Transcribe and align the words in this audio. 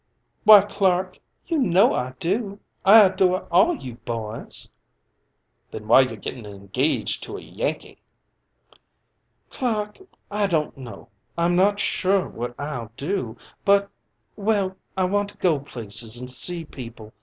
"Why, 0.45 0.63
Clark, 0.65 1.19
you 1.45 1.59
know 1.59 1.93
I 1.93 2.15
do. 2.19 2.59
I 2.83 3.03
adore 3.05 3.41
all 3.51 3.75
you 3.75 3.97
boys." 3.97 4.71
"Then 5.69 5.87
why 5.87 5.99
you 6.01 6.15
gettin' 6.15 6.43
engaged 6.47 7.21
to 7.21 7.37
a 7.37 7.39
Yankee?" 7.41 8.01
"Clark, 9.51 9.99
I 10.31 10.47
don't 10.47 10.75
know. 10.75 11.09
I'm 11.37 11.55
not 11.55 11.79
sure 11.79 12.27
what 12.27 12.59
I'll 12.59 12.91
do, 12.97 13.37
but 13.63 13.91
well, 14.35 14.75
I 14.97 15.05
want 15.05 15.29
to 15.29 15.37
go 15.37 15.59
places 15.59 16.17
and 16.17 16.31
see 16.31 16.65
people. 16.65 17.13